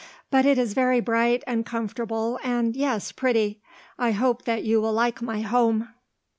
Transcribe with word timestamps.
But 0.31 0.47
it 0.47 0.57
is 0.57 0.73
very 0.73 0.99
bright 0.99 1.43
and 1.45 1.63
comfortable 1.63 2.39
and, 2.41 2.75
yes, 2.75 3.11
pretty. 3.11 3.61
I 3.99 4.13
hope 4.13 4.45
that 4.45 4.63
you 4.63 4.81
will 4.81 4.93
like 4.93 5.21
my 5.21 5.41
home." 5.41 5.89